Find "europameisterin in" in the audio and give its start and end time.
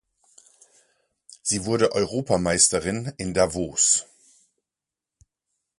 1.91-3.35